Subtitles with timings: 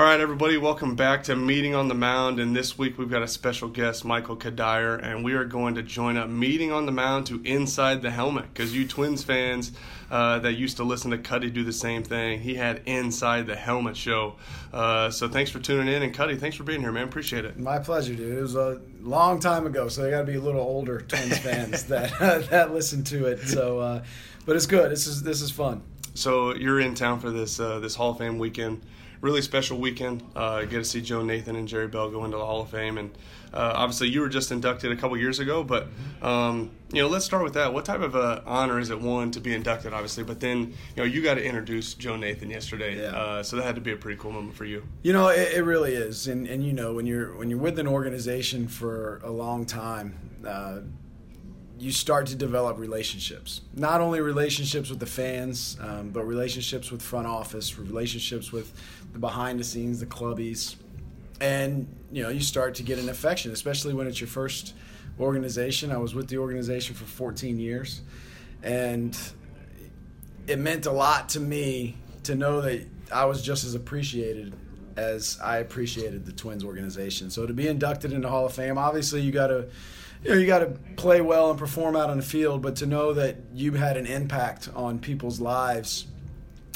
[0.00, 2.40] All right, everybody, welcome back to Meeting on the Mound.
[2.40, 5.82] And this week we've got a special guest, Michael Cuddyer, and we are going to
[5.82, 8.46] join up Meeting on the Mound to Inside the Helmet.
[8.50, 9.72] Because you Twins fans
[10.10, 13.54] uh, that used to listen to Cuddy do the same thing, he had Inside the
[13.54, 14.36] Helmet show.
[14.72, 16.02] Uh, so thanks for tuning in.
[16.02, 17.04] And Cuddy, thanks for being here, man.
[17.04, 17.58] Appreciate it.
[17.58, 18.38] My pleasure, dude.
[18.38, 21.36] It was a long time ago, so they got to be a little older Twins
[21.40, 23.40] fans that that listen to it.
[23.40, 24.02] So, uh,
[24.46, 24.90] but it's good.
[24.90, 25.82] This is this is fun.
[26.14, 28.80] So you're in town for this uh, this Hall of Fame weekend
[29.20, 30.22] really special weekend.
[30.34, 32.96] Uh, get to see Joe Nathan and Jerry Bell go into the Hall of Fame,
[32.98, 33.10] and
[33.52, 35.62] uh, obviously you were just inducted a couple years ago.
[35.62, 35.88] But
[36.22, 37.72] um, you know, let's start with that.
[37.74, 40.96] What type of uh, honor is it one to be inducted, obviously, but then you
[40.96, 43.16] know you got to introduce Joe Nathan yesterday, Yeah.
[43.16, 44.82] uh, so that had to be a pretty cool moment for you.
[45.02, 47.78] You know, it, it really is, and and you know when you're when you're with
[47.78, 50.18] an organization for a long time.
[51.80, 53.62] You start to develop relationships.
[53.74, 58.72] Not only relationships with the fans, um, but relationships with front office, relationships with
[59.14, 60.76] the behind the scenes, the clubbies,
[61.40, 64.74] and you know you start to get an affection, especially when it's your first
[65.18, 65.90] organization.
[65.90, 68.02] I was with the organization for 14 years,
[68.62, 69.18] and
[70.46, 74.54] it meant a lot to me to know that I was just as appreciated
[74.96, 77.30] as I appreciated the Twins organization.
[77.30, 79.68] So to be inducted into Hall of Fame, obviously you got to
[80.22, 82.86] you know you got to play well and perform out on the field, but to
[82.86, 86.06] know that you had an impact on people's lives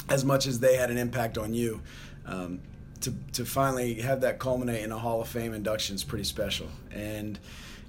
[0.09, 1.81] as much as they had an impact on you.
[2.25, 2.61] Um,
[3.01, 6.67] to, to finally have that culminate in a Hall of Fame induction is pretty special.
[6.91, 7.37] And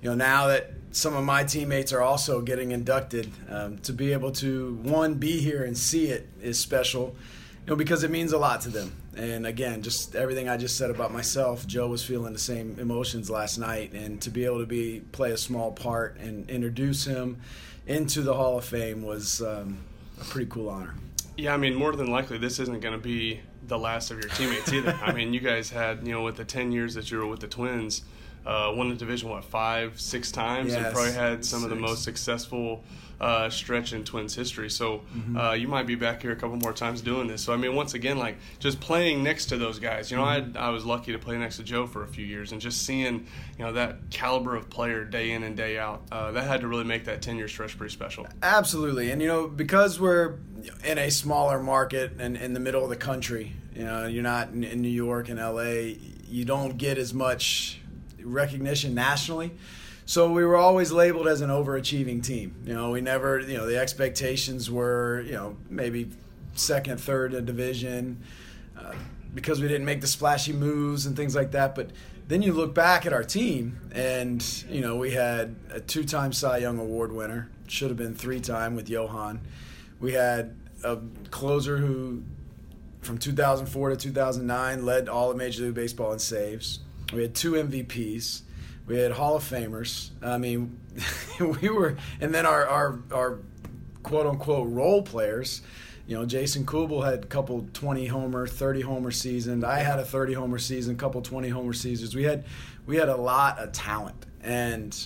[0.02, 4.12] you know now that some of my teammates are also getting inducted, um, to be
[4.12, 7.16] able to one be here and see it is special.
[7.64, 8.92] You know because it means a lot to them.
[9.16, 13.30] And again, just everything I just said about myself, Joe was feeling the same emotions
[13.30, 17.38] last night, and to be able to be play a small part and introduce him
[17.86, 19.78] into the Hall of Fame was um,
[20.20, 20.94] a pretty cool honor.
[21.36, 24.28] Yeah, I mean, more than likely, this isn't going to be the last of your
[24.30, 24.98] teammates either.
[25.02, 27.40] I mean, you guys had, you know, with the 10 years that you were with
[27.40, 28.02] the Twins,
[28.46, 30.72] uh, won the division, what, five, six times?
[30.74, 32.84] and probably had some of the most successful
[33.20, 34.68] uh, stretch in Twins history.
[34.70, 35.02] So
[35.36, 37.42] uh, you might be back here a couple more times doing this.
[37.42, 40.10] So, I mean, once again, like, just playing next to those guys.
[40.10, 42.52] You know, I, I was lucky to play next to Joe for a few years
[42.52, 43.26] and just seeing,
[43.58, 46.68] you know, that caliber of player day in and day out, uh, that had to
[46.68, 48.26] really make that 10 year stretch pretty special.
[48.42, 50.38] Absolutely, and you know because we're
[50.84, 54.48] in a smaller market and in the middle of the country, you know, you're not
[54.50, 55.98] in, in New York and L.A.
[56.28, 57.80] You don't get as much
[58.32, 59.52] recognition nationally.
[60.04, 62.54] So we were always labeled as an overachieving team.
[62.64, 66.10] You know, we never, you know, the expectations were, you know, maybe
[66.54, 68.22] second, third division
[68.78, 68.94] uh,
[69.34, 71.74] because we didn't make the splashy moves and things like that.
[71.74, 71.90] But
[72.28, 76.58] then you look back at our team, and you know we had a two-time Cy
[76.58, 79.40] Young Award winner, should have been three-time with Johan.
[80.00, 80.98] We had a
[81.30, 82.22] closer who,
[83.00, 86.80] from 2004 to 2009, led all of Major League Baseball in saves.
[87.12, 88.42] We had two MVPs.
[88.86, 90.10] We had Hall of Famers.
[90.22, 90.78] I mean,
[91.40, 93.38] we were, and then our our, our
[94.02, 95.62] quote unquote role players.
[96.06, 99.64] You know, Jason Kubel had a couple 20 homer, 30 homer seasons.
[99.64, 102.14] I had a 30 homer season, a couple 20 homer seasons.
[102.14, 102.44] We had
[102.86, 104.96] we had a lot of talent, and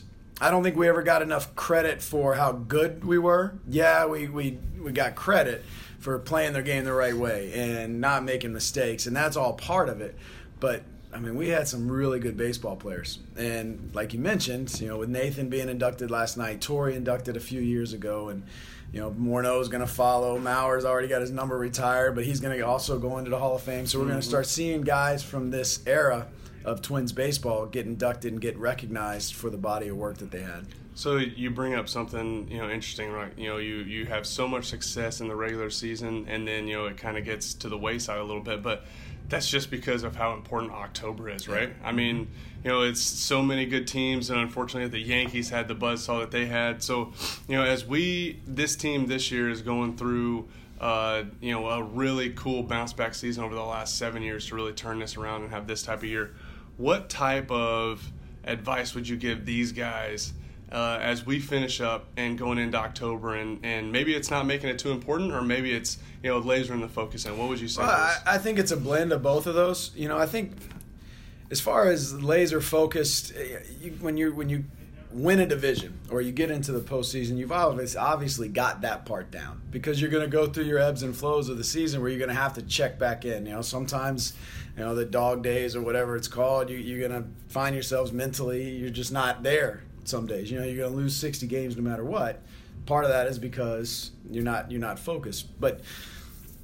[0.41, 3.55] I don't think we ever got enough credit for how good we were.
[3.67, 5.65] Yeah, we we we got credit
[5.99, 9.89] for playing their game the right way and not making mistakes, and that's all part
[9.89, 10.17] of it.
[10.59, 10.83] But
[11.13, 14.99] I mean, we had some really good baseball players, and like you mentioned, you know,
[14.99, 18.45] with Nathan being inducted last night, Torii inducted a few years ago, and
[18.93, 20.39] you know, Morneau's going to follow.
[20.39, 23.55] Mauer's already got his number retired, but he's going to also go into the Hall
[23.55, 23.87] of Fame.
[23.87, 24.31] So we're going to mm-hmm.
[24.31, 26.27] start seeing guys from this era
[26.65, 30.43] of Twins baseball get inducted and get recognized for the body of work that they
[30.43, 30.67] had.
[30.95, 33.33] So you bring up something you know interesting, right?
[33.39, 36.77] You know, you you have so much success in the regular season, and then you
[36.77, 38.85] know it kind of gets to the wayside a little bit, but
[39.31, 41.71] that's just because of how important October is, right?
[41.83, 42.29] I mean,
[42.65, 46.31] you know, it's so many good teams, and unfortunately, the Yankees had the buzzsaw that
[46.31, 46.83] they had.
[46.83, 47.13] So,
[47.49, 50.49] you know, as we this team this year is going through.
[50.81, 54.55] Uh, you know, a really cool bounce back season over the last seven years to
[54.55, 56.35] really turn this around and have this type of year.
[56.79, 58.11] What type of
[58.45, 60.33] advice would you give these guys
[60.73, 64.69] uh, as we finish up and going into October, and, and maybe it's not making
[64.69, 67.37] it too important, or maybe it's you know lasering the focus in.
[67.37, 67.83] What would you say?
[67.83, 69.91] Well, I, I think it's a blend of both of those.
[69.97, 70.53] You know, I think
[71.51, 74.65] as far as laser focused, eh, you, when you when you
[75.13, 79.31] win a division or you get into the postseason, you've obviously obviously got that part
[79.33, 82.11] down because you're going to go through your ebbs and flows of the season where
[82.11, 83.45] you're going to have to check back in.
[83.45, 84.35] You know, sometimes
[84.77, 88.13] you know the dog days or whatever it's called, you, you're going to find yourselves
[88.13, 89.83] mentally you're just not there.
[90.05, 92.43] Some days, you know, you're going to lose 60 games no matter what.
[92.87, 95.81] Part of that is because you're not you're not focused, but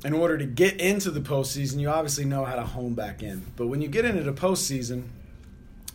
[0.05, 3.45] in order to get into the postseason, you obviously know how to hone back in.
[3.57, 5.05] But when you get into the postseason,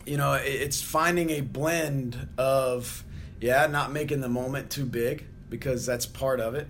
[0.06, 3.04] you know, it's finding a blend of,
[3.40, 6.68] yeah, not making the moment too big because that's part of it.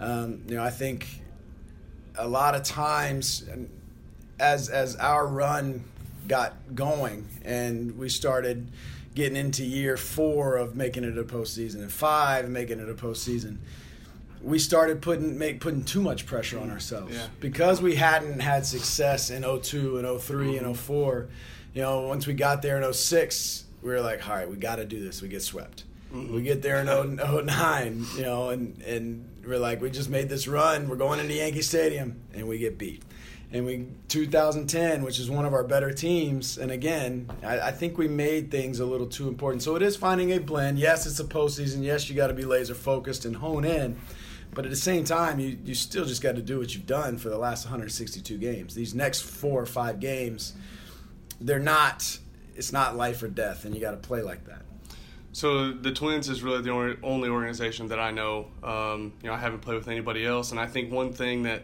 [0.00, 1.06] Um, you know, I think
[2.16, 3.44] a lot of times
[4.38, 5.84] as as our run
[6.26, 8.70] got going and we started
[9.18, 13.58] getting into year four of making it a postseason and five making it a postseason,
[14.40, 17.26] we started putting make putting too much pressure on ourselves yeah.
[17.40, 20.64] because we hadn't had success in 02 and 3 mm-hmm.
[20.64, 21.28] and 04
[21.74, 24.76] you know once we got there in 06 we were like all right we got
[24.76, 25.82] to do this we get swept
[26.14, 26.32] mm-hmm.
[26.32, 27.16] we get there in
[27.46, 31.34] 09 you know and and we're like we just made this run we're going into
[31.34, 33.02] yankee stadium and we get beat
[33.52, 37.96] and we 2010 which is one of our better teams and again I, I, think
[37.96, 41.18] we made things a little too important so it is finding a blend yes it's
[41.18, 43.98] a postseason yes you got to be laser focused and hone in
[44.58, 47.18] but at the same time, you, you still just got to do what you've done
[47.18, 48.74] for the last 162 games.
[48.74, 50.54] These next four or five games,
[51.40, 52.18] they're not.
[52.56, 54.62] It's not life or death, and you got to play like that.
[55.30, 56.70] So the Twins is really the
[57.04, 58.48] only organization that I know.
[58.64, 61.62] Um, you know, I haven't played with anybody else, and I think one thing that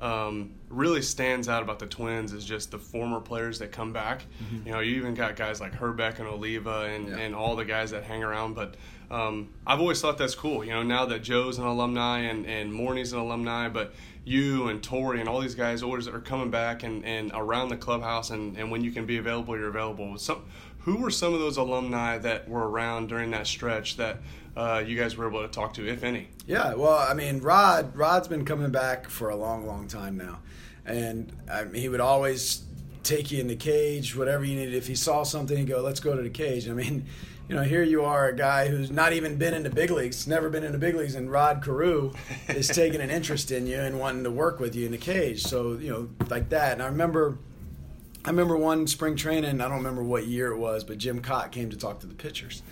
[0.00, 4.24] um, really stands out about the Twins is just the former players that come back.
[4.42, 4.66] Mm-hmm.
[4.66, 7.16] You know, you even got guys like Hrbek and Oliva and, yeah.
[7.16, 8.74] and all the guys that hang around, but
[9.10, 10.64] um, I've always thought that's cool.
[10.64, 13.94] You know, now that Joe's an alumni and and Morneau's an alumni, but
[14.24, 17.76] you and Torii and all these guys always are coming back and, and around the
[17.76, 20.16] clubhouse, and, and when you can be available, you're available.
[20.18, 20.46] Some,
[20.84, 24.18] who were some of those alumni that were around during that stretch that
[24.56, 26.28] uh, you guys were able to talk to, if any?
[26.46, 30.40] Yeah, well, I mean, Rod Rod's been coming back for a long, long time now,
[30.84, 32.62] and I mean, he would always
[33.02, 34.74] take you in the cage, whatever you needed.
[34.74, 37.06] If he saw something, he'd go, "Let's go to the cage." I mean
[37.48, 40.26] you know, here you are, a guy who's not even been in the big leagues,
[40.26, 42.12] never been in the big leagues, and Rod Carew
[42.48, 45.42] is taking an interest in you and wanting to work with you in the cage.
[45.42, 46.72] So you know, like that.
[46.72, 47.38] And I remember,
[48.24, 49.60] I remember one spring training.
[49.60, 52.14] I don't remember what year it was, but Jim Kaat came to talk to the
[52.14, 52.62] pitchers,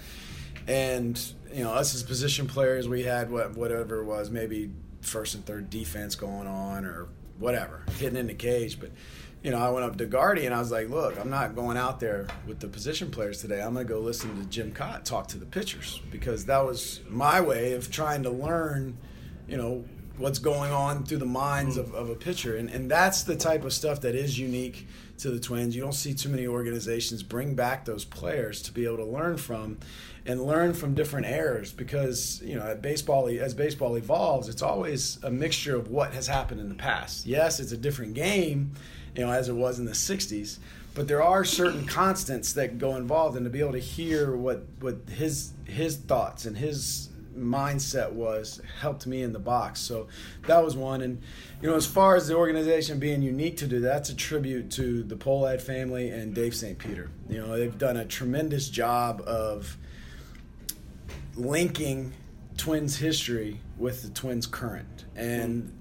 [0.67, 1.21] and
[1.53, 4.71] you know, us as position players, we had what whatever it was, maybe
[5.03, 7.09] first and third defense going on or
[7.39, 8.91] whatever, hitting in the cage, but
[9.43, 11.77] you know, I went up to Gardy and I was like, look, I'm not going
[11.77, 13.61] out there with the position players today.
[13.61, 17.01] I'm going to go listen to Jim Kaat talk to the pitchers because that was
[17.09, 18.97] my way of trying to learn,
[19.49, 19.85] you know,
[20.19, 21.95] what's going on through the minds of, mm.
[21.95, 22.57] of a pitcher.
[22.57, 24.87] And, and that's the type of stuff that is unique
[25.19, 25.75] to the Twins.
[25.75, 29.37] You don't see too many organizations bring back those players to be able to learn
[29.37, 29.79] from
[30.25, 35.19] and learn from different errors because, you know, at baseball, as baseball evolves, it's always
[35.25, 37.27] a mixture of what has happened in the past.
[37.27, 38.73] Yes, it's a different game
[39.17, 40.59] you know, as it was in the '60s.
[40.95, 44.65] But there are certain constants that go involved, and to be able to hear what
[44.81, 49.81] what his his thoughts and his mindset was helped me in the box.
[49.81, 50.09] So
[50.47, 51.03] that was one.
[51.03, 51.23] And
[51.61, 55.03] you know, as far as the organization being unique to do, that's a tribute to
[55.03, 56.79] the Pohlad family and Dave St.
[56.79, 57.11] Peter.
[57.29, 59.77] You know, they've done a tremendous job of
[61.35, 62.13] linking
[62.57, 65.73] Twins history with the Twins current, and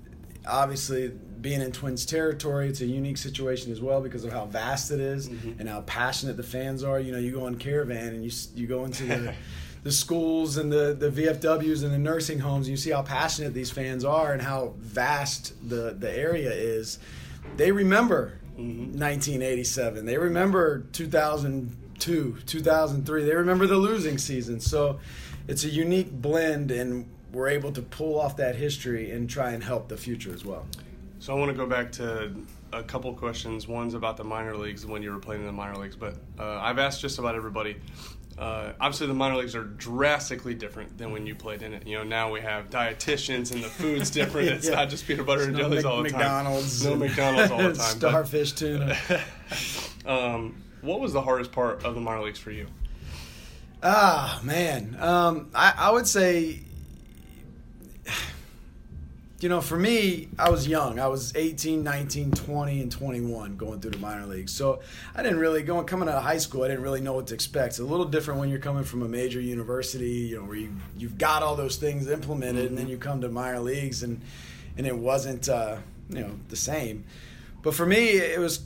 [0.48, 1.12] obviously
[1.42, 5.00] being in Twins territory, it's a unique situation as well because of how vast it
[5.00, 5.60] is mm-hmm.
[5.60, 7.00] and how passionate the fans are.
[7.00, 9.34] You know, you go on caravan and you you go into the
[9.84, 13.54] the schools and the the VFWs and the nursing homes, and you see how passionate
[13.54, 17.00] these fans are and how vast the the area is.
[17.58, 19.00] They remember mm-hmm.
[19.00, 20.06] 1987.
[20.06, 23.24] They remember 2002, 2003.
[23.24, 24.60] They remember the losing season.
[24.60, 25.00] So
[25.48, 29.64] it's a unique blend and we're able to pull off that history and try and
[29.64, 30.66] help the future as well.
[31.20, 32.34] So I want to go back to
[32.74, 33.68] a couple questions.
[33.68, 36.60] One's about the minor leagues when you were playing in the minor leagues, but uh,
[36.62, 37.78] I've asked just about everybody.
[38.38, 41.86] Uh, obviously, the minor leagues are drastically different than when you played in it.
[41.86, 44.48] You know, now we have dietitians and the food's different.
[44.48, 44.76] It's yeah.
[44.76, 46.20] not just peanut butter and jellies all the time.
[46.20, 48.00] McDonald's, no McDonald's all the time.
[48.00, 48.98] StarKist tuna.
[50.06, 52.68] um, what was the hardest part of the minor leagues for you?
[53.84, 56.62] Ah, man, um, I, I would say
[59.42, 61.00] you know, for me, I was young.
[61.00, 64.52] I was 18, 19, 20, and 21 going through the minor leagues.
[64.52, 64.82] So
[65.16, 67.34] I didn't really, going coming out of high school, I didn't really know what to
[67.34, 67.70] expect.
[67.70, 70.76] It's a little different when you're coming from a major university, you know, where you,
[70.96, 72.68] you've got all those things implemented, mm-hmm.
[72.68, 74.22] and then you come to minor leagues, and,
[74.78, 75.78] and it wasn't, uh,
[76.10, 77.04] you know, the same.
[77.64, 78.62] But for me, it was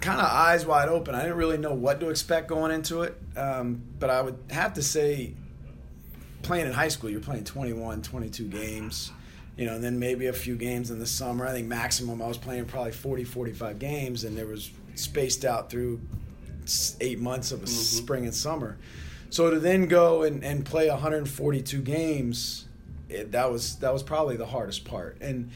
[0.00, 1.14] kind of eyes wide open.
[1.14, 3.16] I didn't really know what to expect going into it.
[3.36, 5.34] Um, but I would have to say,
[6.42, 9.12] playing in high school, you're playing 21, 22 games
[9.60, 11.46] you know, and then maybe a few games in the summer.
[11.46, 15.68] I think maximum I was playing probably 40, 45 games, and there was spaced out
[15.68, 16.00] through
[17.02, 17.74] eight months of a mm-hmm.
[17.74, 18.78] spring and summer.
[19.28, 22.68] So to then go and, and play 142 games,
[23.10, 25.18] it, that was that was probably the hardest part.
[25.20, 25.50] And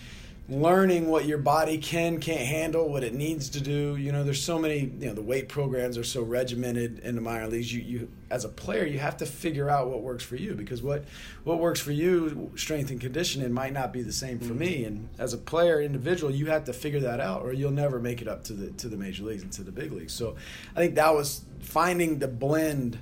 [0.47, 3.97] learning what your body can can't handle, what it needs to do.
[3.97, 4.93] You know, there's so many.
[4.99, 7.73] You know, the weight programs are so regimented in the minor leagues.
[7.73, 10.83] You, you as a player, you have to figure out what works for you because
[10.83, 11.05] what
[11.45, 14.79] what works for you, strength and conditioning, might not be the same for me.
[14.79, 14.87] Mm-hmm.
[14.87, 18.21] And as a player, individual, you have to figure that out, or you'll never make
[18.21, 20.13] it up to the to the major leagues and to the big leagues.
[20.13, 20.37] So,
[20.77, 22.99] I think that was finding the blend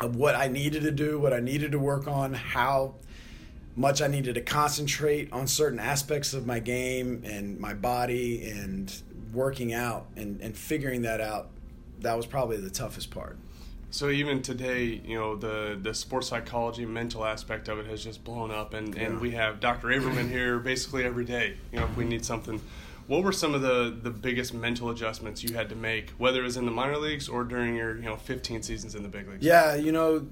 [0.00, 2.94] of what I needed to do, what I needed to work on, how
[3.76, 8.94] much I needed to concentrate on certain aspects of my game and my body and
[9.32, 11.48] working out and, and figuring that out.
[12.00, 13.38] That was probably the toughest part.
[13.90, 18.24] So even today, you know, the the sports psychology, mental aspect of it has just
[18.24, 19.88] blown up, and, and we have Dr.
[19.88, 21.58] Averman here basically every day.
[21.70, 22.58] You know, if we need something,
[23.06, 26.44] what were some of the the biggest mental adjustments you had to make, whether it
[26.44, 29.28] was in the minor leagues or during your you know 15 seasons in the big
[29.28, 29.44] leagues?
[29.44, 30.26] Yeah, you know,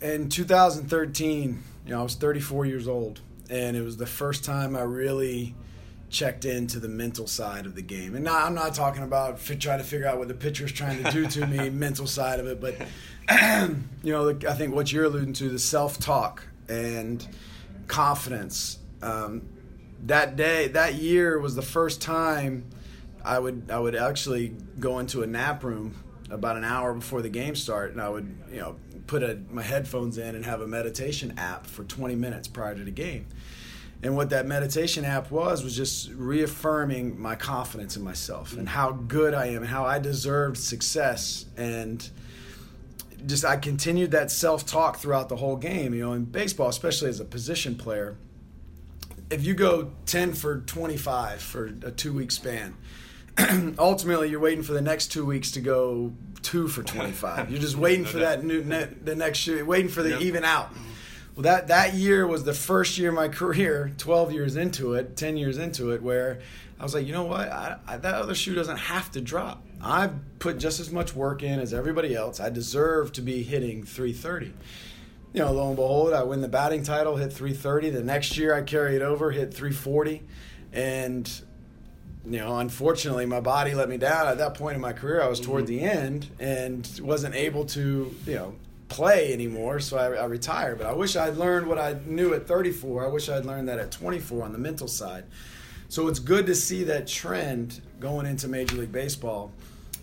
[0.00, 4.76] in 2013, you know, I was 34 years old, and it was the first time
[4.76, 5.54] I really
[6.10, 8.14] checked into the mental side of the game.
[8.14, 11.02] And now I'm not talking about fi- trying to figure out what the pitcher's trying
[11.02, 12.74] to do to me, mental side of it, but
[14.02, 17.26] you know, I think what you're alluding to, the self-talk and
[17.86, 18.78] confidence.
[19.00, 19.48] Um,
[20.04, 22.66] that day, that year was the first time
[23.24, 25.94] I would I would actually go into a nap room
[26.30, 29.62] about an hour before the game start, and I would you know put a, my
[29.62, 33.26] headphones in and have a meditation app for 20 minutes prior to the game.
[34.02, 38.92] And what that meditation app was was just reaffirming my confidence in myself and how
[38.92, 42.08] good I am and how I deserved success and
[43.26, 47.18] just I continued that self-talk throughout the whole game, you know, in baseball especially as
[47.18, 48.16] a position player.
[49.30, 52.76] If you go 10 for 25 for a 2-week span,
[53.78, 57.50] ultimately you're waiting for the next 2 weeks to go 2 for 25.
[57.50, 60.20] You're just waiting for that new ne- the next year, waiting for the Yep.
[60.22, 60.72] even out.
[60.74, 60.84] Mm-hmm.
[61.36, 65.16] Well, that that year was the first year of my career, 12 years into it,
[65.16, 66.40] 10 years into it, where
[66.80, 69.64] I was like, you know what, I, I, that other shoe doesn't have to drop.
[69.80, 72.40] I've put just as much work in as everybody else.
[72.40, 74.46] I deserve to be hitting 330.
[75.32, 77.90] You know, lo and behold, I win the batting title, hit 330.
[77.90, 80.22] The next year, I carry it over, hit 340,
[80.72, 81.30] and
[82.30, 84.26] you know, unfortunately, my body let me down.
[84.26, 85.78] At that point in my career, I was toward mm-hmm.
[85.78, 88.54] the end and wasn't able to, you know,
[88.88, 89.80] play anymore.
[89.80, 90.78] So I, I retired.
[90.78, 93.04] But I wish I'd learned what I knew at 34.
[93.04, 95.24] I wish I'd learned that at 24 on the mental side.
[95.88, 99.52] So it's good to see that trend going into Major League Baseball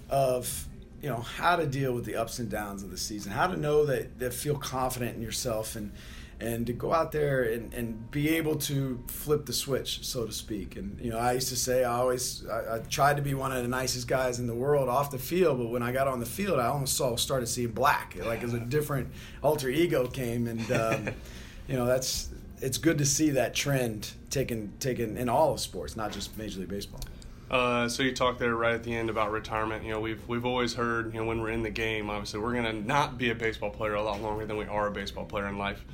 [0.09, 0.67] of
[1.01, 3.55] you know how to deal with the ups and downs of the season, how to
[3.55, 5.91] know that, that feel confident in yourself and
[6.39, 10.31] and to go out there and, and be able to flip the switch, so to
[10.31, 10.75] speak.
[10.75, 13.51] And you know, I used to say I always I, I tried to be one
[13.51, 16.19] of the nicest guys in the world off the field, but when I got on
[16.19, 19.09] the field, I almost saw started seeing black, like as a different
[19.41, 21.09] alter ego came, and um,
[21.67, 22.29] you know that's
[22.61, 26.59] it's good to see that trend taken taken in all of sports, not just Major
[26.59, 27.01] League Baseball.
[27.49, 29.83] Uh, so you talked there right at the end about retirement.
[29.83, 32.53] You know, we've we've always heard, you know, when we're in the game, obviously we're
[32.53, 35.25] going to not be a baseball player a lot longer than we are a baseball
[35.25, 35.85] player in life.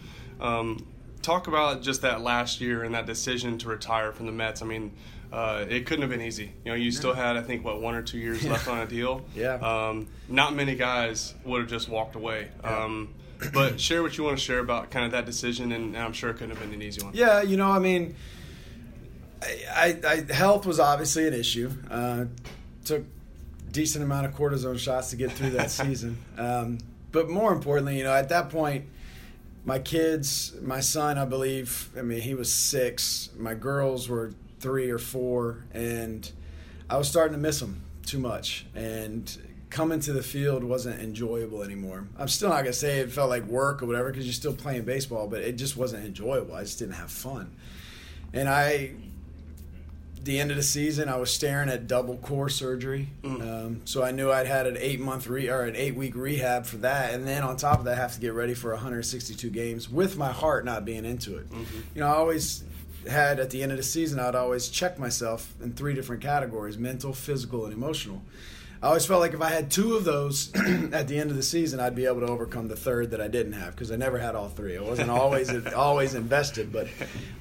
[0.42, 0.86] Um,
[1.22, 4.62] talk about just that last year and that decision to retire from the Mets.
[4.62, 4.92] I mean,
[5.32, 6.52] uh, it couldn't have been easy.
[6.66, 8.86] You know, you still had, I think, what one or two years left on a
[8.88, 9.24] deal.
[9.36, 9.54] Yeah.
[9.56, 12.50] Um, not many guys would have just walked away.
[12.64, 12.84] Yeah.
[12.84, 13.14] Um,
[13.54, 16.14] but share what you want to share about kind of that decision, and, and I'm
[16.14, 17.14] sure it couldn't have been an easy one.
[17.16, 18.16] Yeah, you know, I mean,
[19.42, 21.72] I, I, I health was obviously an issue.
[21.90, 22.26] Uh,
[22.86, 23.04] took
[23.72, 26.18] decent amount of cortisone shots to get through that season.
[26.38, 26.80] Um,
[27.12, 28.86] but more importantly, you know, at that point,
[29.64, 33.30] my kids, my son, I believe, I mean, he was six.
[33.38, 36.30] My girls were three or four, and
[36.90, 38.66] I was starting to miss them too much.
[38.76, 39.38] And
[39.70, 42.08] coming to the field wasn't enjoyable anymore.
[42.18, 44.84] I'm still not gonna say it felt like work or whatever because you're still playing
[44.84, 46.56] baseball, but it just wasn't enjoyable.
[46.56, 47.56] I just didn't have fun.
[48.34, 48.92] And I,
[50.24, 53.10] the end of the season, I was staring at double core surgery.
[53.24, 53.42] Mm.
[53.42, 56.66] Um, so I knew I'd had an eight month re- or an eight week rehab
[56.66, 59.50] for that, and then on top of that, I have to get ready for 162
[59.50, 61.48] games with my heart not being into it.
[61.96, 62.64] You know, I always
[63.10, 66.78] had at the end of the season, I'd always check myself in three different categories:
[66.78, 68.22] mental, physical, and emotional.
[68.84, 70.52] I always felt like if I had two of those
[70.92, 73.28] at the end of the season, I'd be able to overcome the third that I
[73.28, 74.76] didn't have because I never had all three.
[74.76, 76.88] I wasn't always always invested, but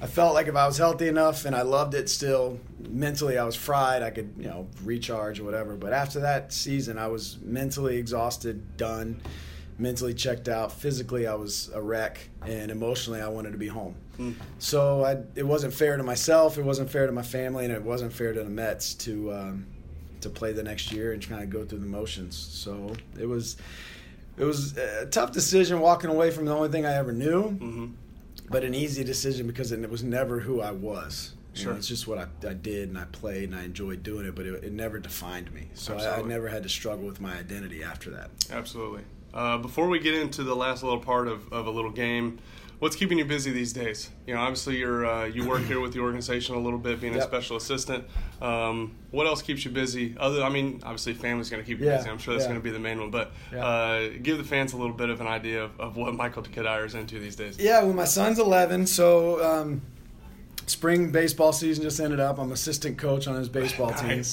[0.01, 3.43] I felt like if I was healthy enough and I loved it still, mentally I
[3.43, 4.03] was fried.
[4.03, 5.75] I could you know recharge or whatever.
[5.75, 9.19] But after that season, I was mentally exhausted, done,
[9.79, 10.71] mentally checked out.
[10.71, 13.95] Physically, I was a wreck, and emotionally, I wanted to be home.
[14.59, 17.81] So I, it wasn't fair to myself, it wasn't fair to my family, and it
[17.81, 19.65] wasn't fair to the Mets to um,
[20.21, 22.35] to play the next year and kind of go through the motions.
[22.35, 23.57] So it was
[24.37, 27.85] it was a tough decision walking away from the only thing I ever knew, hmm
[28.49, 31.33] but an easy decision because it was never who I was.
[31.55, 31.71] You Sure.
[31.71, 34.35] know, it's just what I, I did and I played and I enjoyed doing it,
[34.35, 35.67] but it, it never defined me.
[35.73, 38.29] So I, I never had to struggle with my identity after that.
[38.49, 39.03] Absolutely.
[39.33, 42.39] Uh, before we get into the last little part of, of a little game,
[42.81, 44.09] what's keeping you busy these days?
[44.25, 47.15] You know, obviously you're uh, you work here with the organization a little bit, being
[47.15, 48.05] a special assistant.
[48.41, 50.15] Um, what else keeps you busy?
[50.19, 52.09] Other, I mean, obviously family's going to keep you Yeah, busy.
[52.09, 52.49] I'm sure that's yeah.
[52.49, 53.11] going to be the main one.
[53.11, 53.65] But Yeah.
[53.65, 56.85] uh, give the fans a little bit of an idea of, of what Michael Cuddyer
[56.85, 57.57] is into these days.
[57.59, 59.81] Yeah, well, my son's 11, so um,
[60.65, 62.39] spring baseball season just ended up.
[62.39, 64.23] I'm assistant coach on his baseball team.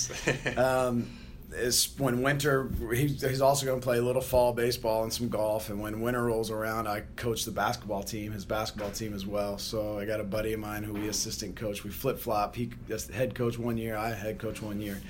[0.57, 1.07] Um,
[1.53, 5.29] is when winter he's, he's also going to play a little fall baseball and some
[5.29, 5.71] golf.
[5.71, 9.59] And when winter rolls around i coach the basketball team his basketball team as well.
[9.59, 11.85] So i got a buddy of mine who we assistant coach.
[11.85, 12.55] We flip-flop.
[12.55, 15.01] He that's the head coach one year i head coach one year.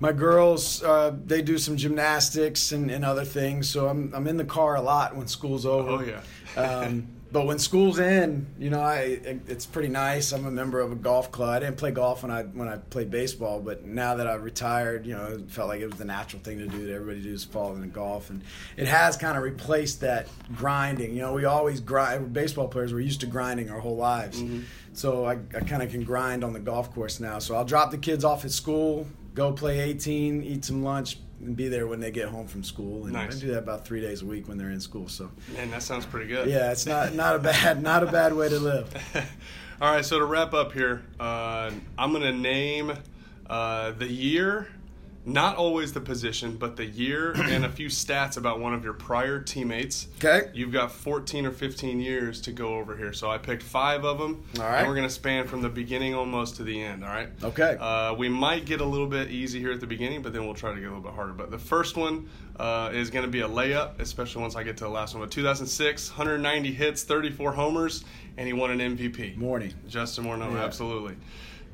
[0.00, 3.68] My girls uh, they do some gymnastics and, and other things.
[3.68, 5.90] So I'm, I'm in the car a lot when school's over.
[5.90, 6.60] Oh, yeah.
[6.60, 10.32] um, but when school's in, you know, I it, it's pretty nice.
[10.32, 11.48] I'm a member of a golf club.
[11.48, 15.06] I didn't play golf when I when I played baseball, but now that I've retired,
[15.06, 16.86] you know, it felt like it was the natural thing to do.
[16.86, 18.42] That everybody do is fall into golf, and
[18.76, 21.14] it has kind of replaced that grinding.
[21.14, 22.34] You know, we always grind.
[22.34, 24.60] Baseball players were used to grinding our whole lives, mm-hmm.
[24.92, 27.38] so I, I kind of can grind on the golf course now.
[27.38, 31.56] So I'll drop the kids off at school, go play 18, eat some lunch, and
[31.56, 33.04] be there when they get home from school.
[33.04, 33.36] And Nice.
[33.36, 35.08] I do that about three days a week when they're in school.
[35.08, 35.30] So.
[35.54, 36.48] Man, that sounds pretty good.
[36.48, 38.94] Yeah, it's not not a bad not a bad way to live.
[39.80, 42.92] All right, so to wrap up here, uh, I'm to name
[43.48, 44.68] uh, the year,
[45.24, 48.92] not always the position, but the year and a few stats about one of your
[48.92, 50.08] prior teammates.
[50.22, 50.50] Okay.
[50.52, 53.12] You've got 14 or 15 years to go over here.
[53.12, 54.42] So I picked five of them.
[54.58, 54.78] All right.
[54.80, 57.28] And we're going to span from the beginning almost to the end, all right?
[57.42, 57.76] Okay.
[57.78, 60.54] Uh, we might get a little bit easy here at the beginning, but then we'll
[60.54, 61.32] try to get a little bit harder.
[61.32, 64.76] But the first one uh, is going to be a layup, especially once I get
[64.78, 65.22] to the last one.
[65.22, 68.04] But 2006, 190 hits, 34 homers,
[68.36, 69.36] and he won an MVP.
[69.38, 69.72] Morneau.
[69.88, 70.64] Justin Morneau, Yeah.
[70.64, 71.14] absolutely.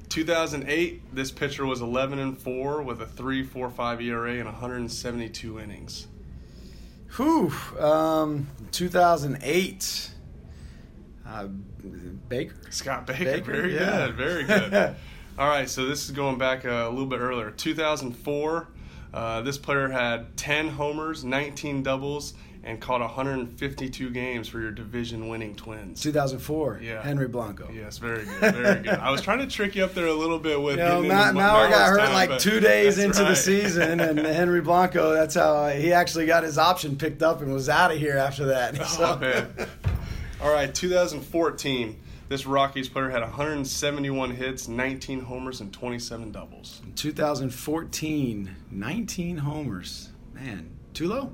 [0.09, 6.07] 2008, this pitcher was 11 and 4 with a 3.45 ERA and 172 innings.
[7.17, 7.53] Whew.
[7.79, 10.11] Um, 2008.
[11.27, 11.47] Uh,
[12.29, 12.55] Baker.
[12.71, 14.07] Scott Baker, Baker, very yeah.
[14.07, 14.97] good, very good.
[15.39, 17.51] All right, so this is going back a little bit earlier.
[17.51, 18.69] 2004,
[19.15, 25.55] uh, this player had 10 homers, 19 doubles, and caught 152 games for your division-winning
[25.55, 26.01] Twins.
[26.03, 26.81] 2004.
[26.83, 27.03] Yeah.
[27.03, 27.71] Henry Blanco.
[27.73, 28.89] Yes, very good, very good.
[28.89, 30.77] I was trying to trick you up there a little bit with.
[30.79, 33.35] You know, getting now, into now I got hurt time, like two days into the
[33.37, 35.13] season, and Henry Blanco.
[35.13, 38.17] That's how uh, he actually got his option picked up and was out of here
[38.19, 38.79] after that.
[38.81, 39.49] Oh So- man!
[40.41, 42.01] All right, 2014.
[42.29, 46.83] This Rockies player had 171 hits, 19 homers, and 27 doubles.
[46.95, 50.11] 2014, 19 homers.
[50.35, 51.33] Man, too low.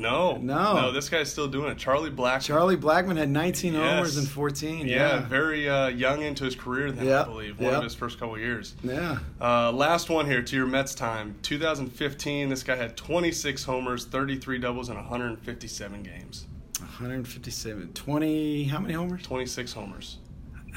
[0.00, 0.74] No, No.
[0.74, 0.92] no.
[0.92, 1.78] This guy's still doing it.
[1.78, 2.40] Charlie Black.
[2.42, 4.24] Charlie Blackmon had 19 homers Yes.
[4.24, 4.86] in 14.
[4.86, 5.20] Yeah, Yeah.
[5.28, 7.58] very uh, young into his career then, I believe.
[7.58, 7.78] One yep.
[7.78, 8.74] of his first couple years.
[8.82, 9.18] Yeah.
[9.40, 11.36] Uh, last one here to your Mets time.
[11.42, 16.46] 2015, this guy had 26 homers, 33 doubles, and 157 games.
[16.80, 17.92] 157.
[17.92, 18.64] 20.
[18.64, 19.22] How many homers?
[19.22, 20.18] 26 homers.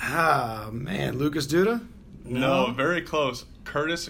[0.02, 1.18] Ah, man.
[1.18, 1.86] Lucas Duda?
[2.24, 3.46] No, very close.
[3.64, 4.08] Curtis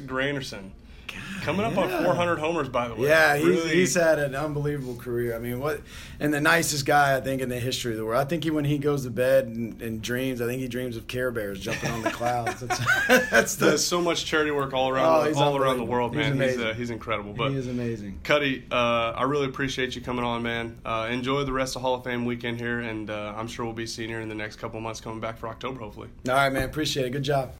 [1.07, 1.41] Granderson.
[1.41, 3.07] Coming up on 400 homers, by the way.
[3.07, 5.35] Yeah, he's, Really- he's had an unbelievable career.
[5.35, 5.81] I mean, what
[6.19, 8.19] and the nicest guy I think in the history of the world.
[8.19, 10.97] I think he, when he goes to bed and, and dreams, I think he dreams
[10.97, 12.59] of Care Bears jumping on the clouds.
[12.61, 12.79] That's,
[13.29, 13.71] that's the.
[13.71, 16.25] does so much charity work all around, Oh, the, all around the world, man.
[16.25, 16.63] He's, amazing.
[16.63, 17.33] uh, he's incredible.
[17.33, 18.19] But he is amazing.
[18.23, 18.75] Cuddy, uh,
[19.15, 20.77] I really appreciate you coming on, man.
[20.83, 23.73] Uh, enjoy the rest of Hall of Fame weekend here, and uh, I'm sure we'll
[23.73, 26.09] be seeing you in the next couple months coming back for October, hopefully.
[26.27, 26.63] All right, man.
[26.63, 27.11] Appreciate it.
[27.11, 27.53] Good job.